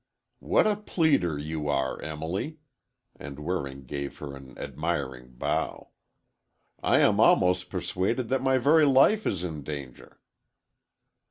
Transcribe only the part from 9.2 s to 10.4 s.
is in danger!"